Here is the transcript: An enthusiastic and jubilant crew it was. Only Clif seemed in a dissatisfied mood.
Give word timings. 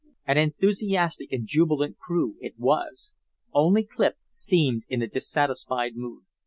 An 0.25 0.39
enthusiastic 0.39 1.31
and 1.31 1.45
jubilant 1.45 1.99
crew 1.99 2.35
it 2.39 2.57
was. 2.57 3.13
Only 3.53 3.83
Clif 3.83 4.13
seemed 4.31 4.81
in 4.89 5.03
a 5.03 5.07
dissatisfied 5.07 5.95
mood. 5.95 6.23